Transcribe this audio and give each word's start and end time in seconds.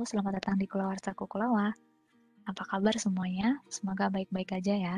Selamat 0.00 0.40
datang 0.40 0.56
di 0.56 0.64
Kulawarsaku 0.64 1.28
Kulawa. 1.28 1.68
Apa 2.48 2.62
kabar 2.64 2.96
semuanya? 2.96 3.60
Semoga 3.68 4.08
baik-baik 4.08 4.56
aja 4.56 4.72
ya. 4.72 4.96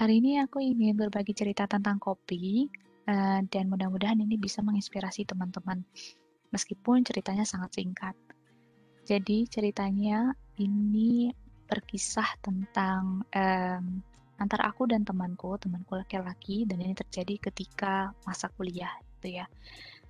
Hari 0.00 0.24
ini 0.24 0.40
aku 0.40 0.64
ingin 0.64 0.96
berbagi 0.96 1.36
cerita 1.36 1.68
tentang 1.68 2.00
kopi, 2.00 2.72
uh, 3.04 3.44
dan 3.52 3.68
mudah-mudahan 3.68 4.16
ini 4.16 4.40
bisa 4.40 4.64
menginspirasi 4.64 5.28
teman-teman. 5.28 5.84
Meskipun 6.56 7.04
ceritanya 7.04 7.44
sangat 7.44 7.76
singkat. 7.76 8.16
Jadi 9.04 9.44
ceritanya 9.44 10.32
ini 10.56 11.28
berkisah 11.68 12.32
tentang 12.40 13.28
um, 13.28 13.84
antara 14.40 14.72
aku 14.72 14.88
dan 14.88 15.04
temanku, 15.04 15.60
temanku 15.60 16.00
laki-laki, 16.00 16.64
dan 16.64 16.80
ini 16.80 16.96
terjadi 16.96 17.52
ketika 17.52 18.16
masa 18.24 18.48
kuliah, 18.56 18.96
gitu 19.20 19.44
ya 19.44 19.44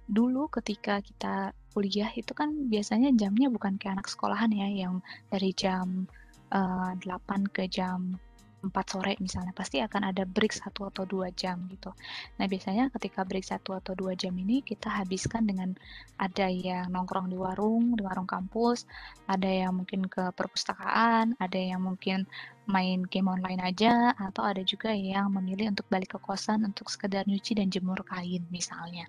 dulu 0.08 0.48
ketika 0.48 1.04
kita 1.04 1.52
kuliah 1.78 2.10
itu 2.18 2.34
kan 2.34 2.50
biasanya 2.66 3.14
jamnya 3.14 3.46
bukan 3.46 3.78
kayak 3.78 4.02
anak 4.02 4.10
sekolahan 4.10 4.50
ya 4.50 4.66
yang 4.66 4.98
dari 5.30 5.54
jam 5.54 6.10
uh, 6.50 6.90
eh, 6.98 7.06
8 7.06 7.54
ke 7.54 7.70
jam 7.70 8.18
4 8.58 8.74
sore 8.90 9.14
misalnya 9.22 9.54
pasti 9.54 9.78
akan 9.78 10.10
ada 10.10 10.26
break 10.26 10.50
satu 10.50 10.90
atau 10.90 11.06
dua 11.06 11.30
jam 11.30 11.70
gitu. 11.70 11.94
Nah 12.42 12.50
biasanya 12.50 12.90
ketika 12.90 13.22
break 13.22 13.46
satu 13.46 13.78
atau 13.78 13.94
dua 13.94 14.18
jam 14.18 14.34
ini 14.34 14.66
kita 14.66 14.90
habiskan 14.90 15.46
dengan 15.46 15.78
ada 16.18 16.50
yang 16.50 16.90
nongkrong 16.90 17.30
di 17.30 17.38
warung 17.38 17.94
di 17.94 18.02
warung 18.02 18.26
kampus, 18.26 18.82
ada 19.30 19.46
yang 19.46 19.78
mungkin 19.78 20.10
ke 20.10 20.34
perpustakaan, 20.34 21.38
ada 21.38 21.54
yang 21.58 21.86
mungkin 21.86 22.26
main 22.66 23.06
game 23.06 23.30
online 23.30 23.62
aja, 23.62 24.12
atau 24.18 24.42
ada 24.42 24.60
juga 24.66 24.90
yang 24.90 25.30
memilih 25.30 25.70
untuk 25.70 25.86
balik 25.86 26.18
ke 26.18 26.20
kosan 26.20 26.66
untuk 26.66 26.90
sekedar 26.90 27.24
nyuci 27.30 27.54
dan 27.54 27.70
jemur 27.70 28.02
kain 28.02 28.42
misalnya. 28.50 29.06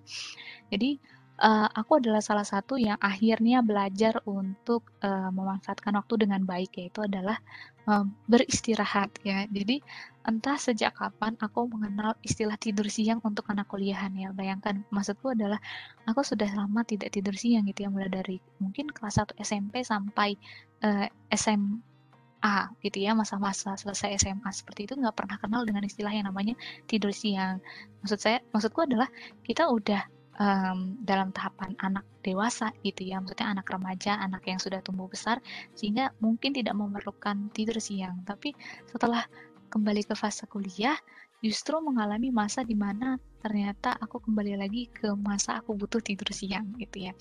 Jadi 0.70 1.02
uh, 1.40 1.68
aku 1.72 2.04
adalah 2.04 2.20
salah 2.20 2.44
satu 2.44 2.76
yang 2.76 3.00
akhirnya 3.00 3.64
belajar 3.64 4.20
untuk 4.28 4.92
uh, 5.02 5.32
memanfaatkan 5.32 5.96
waktu 5.96 6.28
dengan 6.28 6.44
baik 6.44 6.76
yaitu 6.76 7.08
adalah 7.08 7.40
uh, 7.88 8.06
beristirahat 8.28 9.09
ya. 9.23 9.48
Jadi 9.48 9.80
entah 10.28 10.59
sejak 10.59 10.94
kapan 11.00 11.40
aku 11.40 11.66
mengenal 11.72 12.14
istilah 12.22 12.59
tidur 12.59 12.86
siang 12.92 13.23
untuk 13.23 13.48
anak 13.50 13.72
kuliahan 13.72 14.12
ya. 14.14 14.30
Bayangkan 14.36 14.84
maksudku 14.92 15.34
adalah 15.34 15.58
aku 16.06 16.22
sudah 16.22 16.52
lama 16.52 16.84
tidak 16.84 17.16
tidur 17.16 17.34
siang 17.34 17.66
gitu 17.66 17.88
ya 17.88 17.90
mulai 17.90 18.12
dari 18.12 18.38
mungkin 18.59 18.92
kelas 18.92 19.18
1 19.24 19.40
SMP 19.40 19.81
sampai 19.81 20.36
uh, 20.84 21.08
SMA 21.31 22.56
gitu 22.84 22.98
ya 23.00 23.16
masa-masa 23.16 23.80
selesai 23.80 24.20
SMA 24.22 24.52
seperti 24.52 24.92
itu 24.92 24.94
nggak 25.00 25.16
pernah 25.16 25.40
kenal 25.40 25.64
dengan 25.64 25.88
istilah 25.88 26.12
yang 26.12 26.28
namanya 26.28 26.53
tidur 26.86 27.16
siang. 27.16 27.64
Maksud 28.03 28.20
saya 28.20 28.38
maksudku 28.52 28.84
adalah 28.86 29.08
kita 29.48 29.66
udah 29.66 30.19
um, 30.40 30.95
dalam 31.04 31.30
tahapan 31.36 31.76
anak 31.84 32.08
dewasa 32.23 32.72
gitu 32.82 33.06
ya, 33.06 33.20
maksudnya 33.20 33.52
anak 33.52 33.68
remaja, 33.70 34.18
anak 34.18 34.48
yang 34.48 34.58
sudah 34.58 34.80
tumbuh 34.81 35.06
besar, 35.12 35.44
sehingga 35.76 36.16
mungkin 36.23 36.56
tidak 36.56 36.73
memerlukan 36.73 37.52
tidur 37.52 37.78
siang. 37.78 38.23
Tapi 38.23 38.56
setelah 38.88 39.28
kembali 39.70 40.08
ke 40.08 40.16
fase 40.18 40.48
kuliah, 40.50 40.98
justru 41.44 41.78
mengalami 41.80 42.31
masa 42.34 42.66
di 42.66 42.76
mana 42.76 43.16
ternyata 43.40 43.96
aku 44.00 44.20
kembali 44.20 44.59
lagi 44.59 44.92
ke 44.92 45.16
masa 45.16 45.64
aku 45.64 45.76
butuh 45.76 46.04
tidur 46.04 46.28
siang 46.36 46.76
gitu 46.76 47.12
ya. 47.12 47.14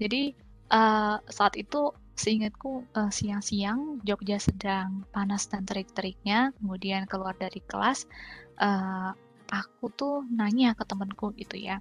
Jadi 0.00 0.32
uh, 0.72 1.20
saat 1.28 1.54
itu 1.60 1.92
seingatku 2.16 2.84
uh, 2.96 3.12
siang-siang 3.12 4.00
Jogja 4.04 4.36
sedang 4.36 5.04
panas 5.12 5.48
dan 5.48 5.64
terik-teriknya, 5.64 6.52
kemudian 6.60 7.08
keluar 7.08 7.36
dari 7.36 7.60
kelas, 7.64 8.04
uh, 8.60 9.12
aku 9.52 9.92
tuh 9.92 10.24
nanya 10.32 10.72
ke 10.72 10.84
temanku 10.88 11.32
gitu 11.36 11.60
ya, 11.60 11.80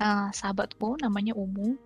uh, 0.00 0.28
sahabatku 0.32 1.00
namanya 1.00 1.32
Umu. 1.36 1.76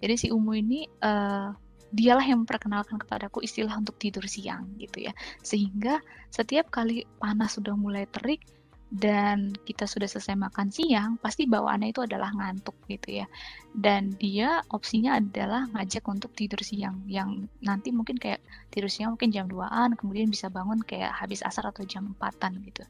Jadi 0.00 0.14
si 0.16 0.26
Umu 0.28 0.52
ini 0.52 0.84
uh, 1.00 1.52
dialah 1.94 2.24
yang 2.26 2.44
memperkenalkan 2.44 3.00
kepadaku 3.00 3.40
istilah 3.40 3.78
untuk 3.78 3.96
tidur 3.96 4.24
siang 4.28 4.76
gitu 4.76 5.08
ya. 5.08 5.12
Sehingga 5.40 6.02
setiap 6.28 6.68
kali 6.68 7.08
panas 7.16 7.56
sudah 7.56 7.72
mulai 7.72 8.04
terik 8.10 8.44
dan 8.86 9.50
kita 9.66 9.82
sudah 9.82 10.06
selesai 10.06 10.38
makan 10.38 10.70
siang, 10.70 11.18
pasti 11.18 11.50
bawaannya 11.50 11.90
itu 11.90 12.06
adalah 12.06 12.30
ngantuk 12.30 12.78
gitu 12.86 13.18
ya. 13.22 13.26
Dan 13.74 14.14
dia 14.14 14.62
opsinya 14.70 15.18
adalah 15.18 15.66
ngajak 15.74 16.06
untuk 16.06 16.30
tidur 16.38 16.62
siang 16.62 17.02
yang 17.10 17.50
nanti 17.58 17.90
mungkin 17.90 18.14
kayak 18.14 18.38
tidur 18.70 18.86
siang 18.86 19.18
mungkin 19.18 19.34
jam 19.34 19.50
2-an, 19.50 19.98
kemudian 19.98 20.30
bisa 20.30 20.46
bangun 20.54 20.78
kayak 20.86 21.10
habis 21.18 21.42
asar 21.42 21.66
atau 21.66 21.82
jam 21.82 22.14
4-an 22.14 22.62
gitu. 22.62 22.86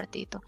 Seperti 0.00 0.24
itu 0.24 0.40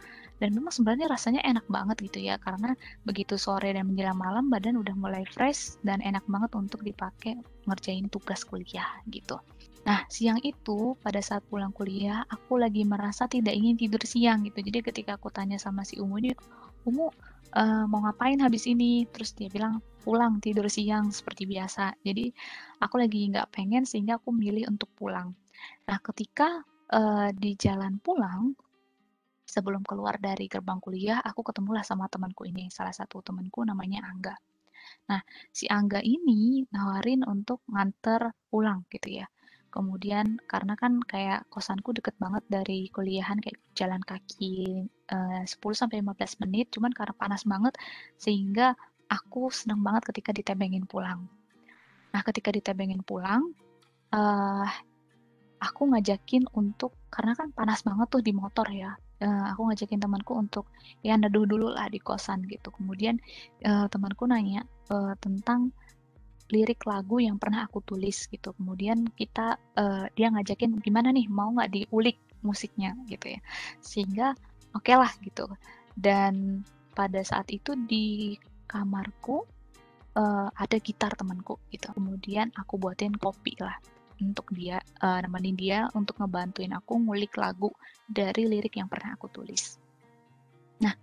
dan 0.42 0.58
memang 0.58 0.74
sebenarnya 0.74 1.06
rasanya 1.06 1.38
enak 1.46 1.62
banget 1.70 2.02
gitu 2.10 2.18
ya 2.26 2.34
karena 2.42 2.74
begitu 3.06 3.38
sore 3.38 3.70
dan 3.70 3.86
menjelang 3.86 4.18
malam 4.18 4.50
badan 4.50 4.74
udah 4.74 4.90
mulai 4.98 5.22
fresh 5.22 5.78
dan 5.86 6.02
enak 6.02 6.26
banget 6.26 6.50
untuk 6.58 6.82
dipakai 6.82 7.38
ngerjain 7.70 8.10
tugas 8.10 8.42
kuliah 8.42 8.90
gitu. 9.06 9.38
Nah, 9.86 10.02
siang 10.10 10.42
itu 10.42 10.98
pada 10.98 11.22
saat 11.22 11.46
pulang 11.46 11.70
kuliah, 11.70 12.26
aku 12.26 12.58
lagi 12.58 12.82
merasa 12.82 13.30
tidak 13.30 13.54
ingin 13.54 13.78
tidur 13.78 14.02
siang 14.02 14.42
gitu. 14.42 14.62
Jadi 14.62 14.78
ketika 14.82 15.14
aku 15.14 15.30
tanya 15.30 15.62
sama 15.62 15.86
si 15.86 16.02
Umu 16.02 16.18
ini, 16.22 16.34
Umu 16.86 17.10
uh, 17.54 17.84
mau 17.86 18.02
ngapain 18.06 18.38
habis 18.42 18.66
ini? 18.66 19.06
Terus 19.10 19.34
dia 19.38 19.46
bilang 19.46 19.78
pulang 20.02 20.42
tidur 20.42 20.66
siang 20.66 21.10
seperti 21.14 21.46
biasa. 21.46 21.98
Jadi 22.02 22.30
aku 22.82 22.98
lagi 22.98 23.30
nggak 23.30 23.50
pengen 23.54 23.86
sehingga 23.86 24.18
aku 24.18 24.34
milih 24.34 24.66
untuk 24.70 24.90
pulang. 24.94 25.34
Nah, 25.86 25.98
ketika 26.02 26.62
uh, 26.94 27.34
di 27.34 27.58
jalan 27.58 27.98
pulang, 28.02 28.54
sebelum 29.46 29.82
keluar 29.84 30.16
dari 30.18 30.46
gerbang 30.46 30.78
kuliah, 30.78 31.18
aku 31.20 31.42
ketemulah 31.44 31.82
sama 31.84 32.06
temanku 32.08 32.46
ini, 32.48 32.70
salah 32.72 32.94
satu 32.94 33.20
temanku 33.20 33.62
namanya 33.66 34.06
Angga. 34.06 34.34
Nah, 35.10 35.20
si 35.50 35.66
Angga 35.66 36.00
ini 36.02 36.62
nawarin 36.70 37.26
untuk 37.26 37.62
nganter 37.68 38.32
pulang 38.48 38.86
gitu 38.88 39.22
ya. 39.22 39.26
Kemudian 39.72 40.36
karena 40.44 40.76
kan 40.76 41.00
kayak 41.00 41.48
kosanku 41.48 41.96
deket 41.96 42.12
banget 42.20 42.44
dari 42.44 42.92
kuliahan 42.92 43.40
kayak 43.40 43.56
jalan 43.72 44.02
kaki 44.04 44.84
eh, 44.88 45.42
10 45.48 45.48
sampai 45.72 46.04
15 46.04 46.42
menit, 46.44 46.68
cuman 46.76 46.92
karena 46.92 47.14
panas 47.16 47.42
banget 47.48 47.74
sehingga 48.20 48.76
aku 49.08 49.48
senang 49.52 49.80
banget 49.80 50.12
ketika 50.12 50.30
ditebengin 50.36 50.84
pulang. 50.84 51.24
Nah, 52.12 52.20
ketika 52.20 52.52
ditebengin 52.52 53.00
pulang, 53.00 53.56
uh, 54.12 54.68
aku 55.60 55.82
ngajakin 55.92 56.44
untuk 56.52 56.92
karena 57.08 57.32
kan 57.32 57.48
panas 57.56 57.80
banget 57.80 58.06
tuh 58.12 58.22
di 58.24 58.32
motor 58.36 58.68
ya 58.68 58.92
uh, 59.22 59.54
aku 59.54 59.70
ngajakin 59.70 60.02
temanku 60.02 60.34
untuk 60.34 60.66
ya 61.06 61.14
neduh 61.14 61.46
dulu 61.46 61.70
lah 61.70 61.86
di 61.86 62.02
kosan 62.02 62.42
gitu. 62.50 62.74
Kemudian 62.74 63.22
uh, 63.64 63.86
temanku 63.86 64.26
nanya 64.26 64.66
uh, 64.90 65.14
tentang 65.22 65.70
lirik 66.52 66.84
lagu 66.84 67.22
yang 67.22 67.40
pernah 67.40 67.64
aku 67.64 67.80
tulis 67.86 68.28
gitu. 68.28 68.52
Kemudian 68.58 69.08
kita 69.14 69.56
uh, 69.78 70.04
dia 70.18 70.28
ngajakin 70.28 70.82
gimana 70.82 71.14
nih 71.14 71.30
mau 71.30 71.48
nggak 71.54 71.72
diulik 71.72 72.18
musiknya 72.44 72.92
gitu 73.08 73.38
ya. 73.38 73.40
Sehingga 73.80 74.34
oke 74.76 74.84
okay 74.90 74.96
lah 74.98 75.12
gitu. 75.22 75.48
Dan 75.96 76.66
pada 76.92 77.24
saat 77.24 77.48
itu 77.48 77.72
di 77.88 78.36
kamarku 78.68 79.48
uh, 80.18 80.48
ada 80.52 80.76
gitar 80.82 81.16
temanku 81.16 81.56
gitu. 81.72 81.88
Kemudian 81.94 82.52
aku 82.58 82.76
buatin 82.76 83.16
kopi 83.16 83.56
lah 83.62 83.78
untuk 84.22 84.54
dia 84.54 84.78
uh, 85.02 85.18
nemenin 85.18 85.56
dia 85.58 85.78
untuk 85.98 86.22
ngebantuin 86.22 86.70
aku 86.78 87.02
ngulik 87.02 87.34
lagu 87.34 87.74
dari 88.06 88.46
lirik 88.46 88.78
yang 88.78 88.86
pernah 88.86 89.18
aku 89.18 89.26
tulis. 89.26 89.82
Nah, 90.82 90.94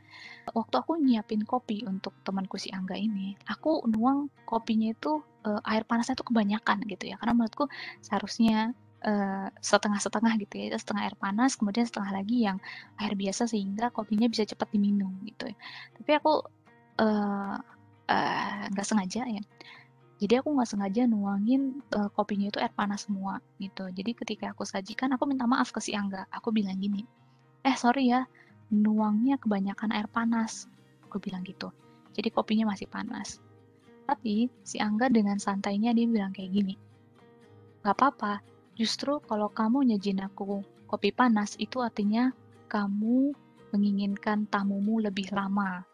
waktu 0.51 0.75
aku 0.75 0.99
nyiapin 0.99 1.43
kopi 1.47 1.87
untuk 1.87 2.11
temanku 2.23 2.59
si 2.59 2.67
Angga 2.71 2.99
ini, 2.99 3.35
aku 3.47 3.83
nuang 3.87 4.27
kopinya 4.43 4.91
itu 4.91 5.23
uh, 5.47 5.61
air 5.63 5.87
panasnya 5.87 6.19
itu 6.19 6.25
kebanyakan 6.27 6.83
gitu 6.83 7.07
ya. 7.07 7.15
Karena 7.15 7.33
menurutku 7.35 7.71
seharusnya 8.03 8.75
uh, 9.07 9.47
setengah-setengah 9.63 10.33
gitu 10.43 10.55
ya, 10.59 10.75
setengah 10.75 11.07
air 11.07 11.15
panas, 11.15 11.55
kemudian 11.55 11.87
setengah 11.87 12.11
lagi 12.11 12.43
yang 12.43 12.59
air 12.99 13.15
biasa 13.15 13.47
sehingga 13.47 13.87
kopinya 13.95 14.27
bisa 14.27 14.43
cepat 14.43 14.67
diminum 14.75 15.15
gitu 15.23 15.47
ya. 15.47 15.57
Tapi 15.95 16.11
aku 16.19 16.43
nggak 18.69 18.83
uh, 18.83 18.83
uh, 18.83 18.89
sengaja 18.91 19.23
ya 19.23 19.43
jadi 20.19 20.43
aku 20.43 20.51
nggak 20.51 20.67
sengaja 20.67 21.07
nuangin 21.07 21.79
uh, 21.95 22.11
kopinya 22.11 22.51
itu 22.51 22.59
air 22.59 22.75
panas 22.75 23.07
semua 23.07 23.39
gitu. 23.55 23.87
Jadi 23.87 24.11
ketika 24.11 24.51
aku 24.51 24.67
sajikan, 24.67 25.15
aku 25.15 25.23
minta 25.23 25.47
maaf 25.47 25.71
ke 25.71 25.79
si 25.79 25.95
Angga. 25.95 26.27
Aku 26.35 26.51
bilang 26.51 26.75
gini, 26.75 27.07
eh 27.63 27.75
sorry 27.79 28.11
ya, 28.11 28.27
nuangnya 28.67 29.39
kebanyakan 29.39 29.95
air 29.95 30.11
panas. 30.11 30.67
Aku 31.07 31.23
bilang 31.23 31.47
gitu. 31.47 31.71
Jadi 32.11 32.35
kopinya 32.35 32.75
masih 32.75 32.91
panas. 32.91 33.39
Tapi 34.11 34.51
si 34.67 34.83
Angga 34.83 35.07
dengan 35.07 35.39
santainya 35.39 35.95
dia 35.95 36.03
bilang 36.03 36.35
kayak 36.35 36.51
gini, 36.51 36.75
gak 37.79 37.95
apa-apa, 37.95 38.43
justru 38.75 39.23
kalau 39.23 39.47
kamu 39.47 39.87
nyajin 39.95 40.19
aku 40.19 40.59
kopi 40.89 41.15
panas 41.15 41.55
itu 41.63 41.79
artinya 41.79 42.35
kamu 42.67 43.31
menginginkan 43.71 44.49
tamumu 44.49 44.99
lebih 44.99 45.29
lama 45.29 45.85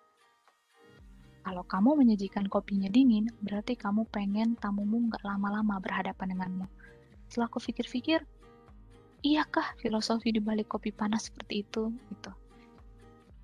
kalau 1.46 1.62
kamu 1.62 2.02
menyajikan 2.02 2.50
kopinya 2.50 2.90
dingin, 2.90 3.30
berarti 3.46 3.78
kamu 3.78 4.10
pengen 4.10 4.58
tamumu 4.58 4.98
nggak 5.06 5.22
lama-lama 5.22 5.78
berhadapan 5.78 6.34
denganmu. 6.34 6.66
Setelah 7.30 7.54
aku 7.54 7.62
pikir-pikir, 7.62 8.26
iyakah 9.22 9.78
filosofi 9.78 10.34
di 10.34 10.42
balik 10.42 10.74
kopi 10.74 10.90
panas 10.90 11.30
seperti 11.30 11.62
itu? 11.62 11.94
Gitu. 12.10 12.32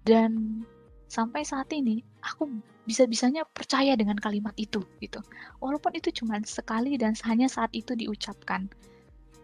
Dan 0.02 0.66
sampai 1.14 1.46
saat 1.46 1.70
ini 1.78 2.02
aku 2.26 2.50
bisa-bisanya 2.90 3.46
percaya 3.46 3.94
dengan 3.94 4.18
kalimat 4.18 4.58
itu 4.58 4.82
gitu. 4.98 5.22
Walaupun 5.62 5.94
itu 5.94 6.10
cuma 6.10 6.42
sekali 6.42 6.98
dan 6.98 7.14
hanya 7.30 7.46
saat 7.46 7.70
itu 7.70 7.94
diucapkan. 7.94 8.66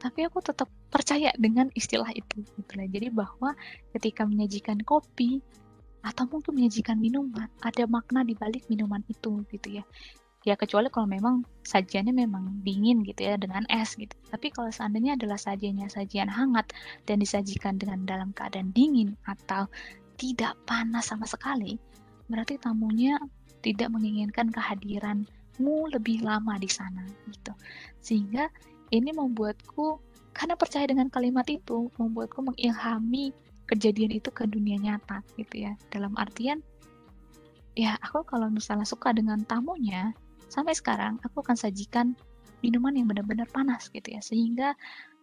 Tapi 0.01 0.25
aku 0.25 0.41
tetap 0.41 0.65
percaya 0.89 1.29
dengan 1.37 1.69
istilah 1.77 2.09
itu 2.17 2.41
gitu. 2.41 2.73
Jadi 2.73 3.13
bahwa 3.13 3.53
ketika 3.93 4.25
menyajikan 4.25 4.81
kopi 4.81 5.45
atau 6.07 6.23
mungkin 6.31 6.55
menyajikan 6.55 6.95
minuman, 6.95 7.51
ada 7.59 7.83
makna 7.91 8.23
di 8.23 8.31
balik 8.31 8.63
minuman 8.71 9.03
itu 9.11 9.43
gitu 9.51 9.83
ya. 9.83 9.83
Ya 10.47 10.55
kecuali 10.55 10.87
kalau 10.87 11.11
memang 11.11 11.43
sajiannya 11.67 12.15
memang 12.15 12.63
dingin 12.63 13.03
gitu 13.03 13.27
ya 13.27 13.35
dengan 13.35 13.67
es 13.67 13.99
gitu. 13.99 14.15
Tapi 14.31 14.47
kalau 14.55 14.71
seandainya 14.71 15.19
adalah 15.19 15.35
sajiannya 15.35 15.91
sajian 15.91 16.31
hangat 16.31 16.71
dan 17.03 17.19
disajikan 17.19 17.75
dengan 17.75 18.07
dalam 18.07 18.31
keadaan 18.31 18.71
dingin 18.71 19.19
atau 19.27 19.67
tidak 20.15 20.55
panas 20.63 21.11
sama 21.11 21.27
sekali, 21.27 21.75
berarti 22.31 22.55
tamunya 22.55 23.19
tidak 23.59 23.91
menginginkan 23.91 24.47
kehadiranmu 24.47 25.91
lebih 25.91 26.23
lama 26.23 26.55
di 26.55 26.71
sana 26.71 27.03
gitu. 27.27 27.51
Sehingga 27.99 28.47
ini 28.95 29.11
membuatku 29.11 29.99
karena 30.31 30.55
percaya 30.55 30.87
dengan 30.87 31.11
kalimat 31.11 31.43
itu 31.51 31.91
membuatku 31.99 32.39
mengilhami 32.53 33.35
kejadian 33.67 34.17
itu 34.17 34.31
ke 34.31 34.47
dunia 34.47 34.79
nyata 34.79 35.21
gitu 35.35 35.67
ya. 35.67 35.75
Dalam 35.91 36.15
artian 36.15 36.63
ya 37.77 37.93
aku 38.01 38.25
kalau 38.25 38.49
misalnya 38.49 38.89
suka 38.89 39.13
dengan 39.13 39.45
tamunya 39.45 40.15
sampai 40.49 40.73
sekarang 40.73 41.21
aku 41.21 41.45
akan 41.45 41.53
sajikan 41.53 42.17
minuman 42.65 42.97
yang 42.97 43.05
benar-benar 43.05 43.45
panas 43.53 43.93
gitu 43.93 44.17
ya 44.17 44.21
sehingga 44.23 44.73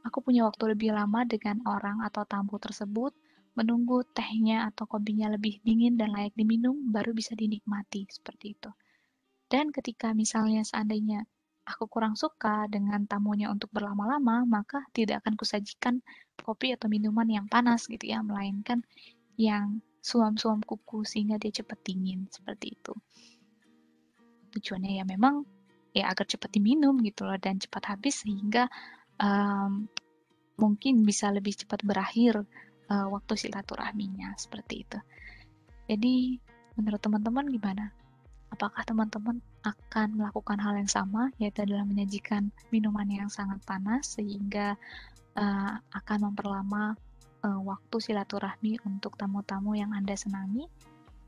aku 0.07 0.23
punya 0.23 0.47
waktu 0.47 0.77
lebih 0.77 0.95
lama 0.95 1.27
dengan 1.27 1.59
orang 1.67 2.05
atau 2.07 2.23
tamu 2.23 2.55
tersebut 2.63 3.11
menunggu 3.59 4.07
tehnya 4.15 4.71
atau 4.71 4.87
kopinya 4.87 5.31
lebih 5.31 5.63
dingin 5.63 5.99
dan 5.99 6.15
layak 6.15 6.35
diminum 6.35 6.91
baru 6.91 7.15
bisa 7.15 7.39
dinikmati 7.39 8.07
seperti 8.11 8.59
itu. 8.59 8.71
Dan 9.47 9.71
ketika 9.71 10.11
misalnya 10.11 10.67
seandainya 10.67 11.23
aku 11.65 11.89
kurang 11.89 12.15
suka 12.15 12.69
dengan 12.69 13.09
tamunya 13.09 13.49
untuk 13.49 13.73
berlama-lama, 13.73 14.45
maka 14.45 14.85
tidak 14.93 15.25
akan 15.25 15.35
kusajikan 15.41 16.05
kopi 16.41 16.77
atau 16.77 16.93
minuman 16.93 17.27
yang 17.27 17.47
panas 17.49 17.89
gitu 17.89 18.05
ya, 18.05 18.21
melainkan 18.21 18.85
yang 19.41 19.81
suam-suam 20.05 20.61
kuku 20.61 21.03
sehingga 21.09 21.41
dia 21.41 21.65
cepat 21.65 21.81
dingin 21.81 22.29
seperti 22.29 22.77
itu 22.77 22.93
tujuannya 24.55 25.03
ya 25.03 25.05
memang 25.05 25.43
ya 25.91 26.07
agar 26.11 26.27
cepat 26.31 26.55
diminum 26.55 26.95
gitu 27.03 27.27
loh 27.27 27.35
dan 27.43 27.59
cepat 27.59 27.91
habis 27.91 28.23
sehingga 28.23 28.71
um, 29.19 29.91
mungkin 30.55 31.03
bisa 31.03 31.35
lebih 31.35 31.59
cepat 31.59 31.83
berakhir 31.83 32.47
uh, 32.91 33.07
waktu 33.11 33.35
silaturahminya 33.35 34.39
seperti 34.39 34.87
itu. 34.87 34.99
Jadi 35.91 36.39
menurut 36.79 37.03
teman-teman 37.03 37.47
gimana? 37.51 37.91
apakah 38.55 38.87
teman-teman 38.87 39.43
akan 39.67 40.15
melakukan 40.15 40.59
hal 40.63 40.79
yang 40.79 40.89
sama, 40.89 41.35
yaitu 41.43 41.67
adalah 41.67 41.83
menyajikan 41.83 42.55
minuman 42.71 43.11
yang 43.11 43.27
sangat 43.27 43.59
panas 43.67 44.15
sehingga 44.15 44.79
uh, 45.35 45.75
akan 45.91 46.31
memperlama 46.31 46.95
uh, 47.43 47.61
waktu 47.67 47.97
silaturahmi 47.99 48.79
untuk 48.87 49.19
tamu-tamu 49.19 49.75
yang 49.75 49.91
Anda 49.91 50.15
senangi, 50.15 50.71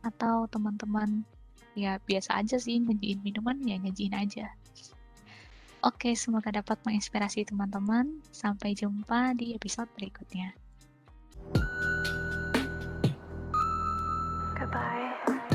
atau 0.06 0.46
teman-teman 0.46 1.26
ya 1.75 1.99
biasa 2.06 2.38
aja 2.38 2.56
sih 2.56 2.78
nyajiin 2.78 3.20
minuman, 3.26 3.58
ya 3.67 3.76
nyajiin 3.76 4.14
aja. 4.14 4.46
Oke, 5.84 6.17
semoga 6.19 6.50
dapat 6.50 6.81
menginspirasi 6.82 7.46
teman-teman. 7.46 8.19
Sampai 8.34 8.75
jumpa 8.75 9.38
di 9.38 9.55
episode 9.55 9.87
berikutnya. 9.94 10.50
Goodbye. 14.56 15.46